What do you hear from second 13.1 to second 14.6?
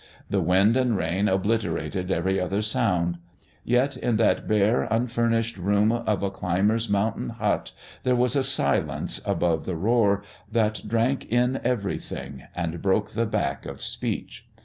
the back of speech.